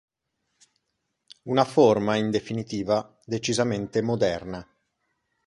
[1.43, 4.67] Un forma, in definitiva, decisamente ‘moderna'.